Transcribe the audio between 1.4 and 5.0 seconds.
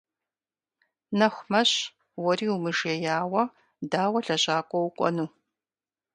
мэщ, уэри умыжеяуэ дауэ лэжьакӀуэ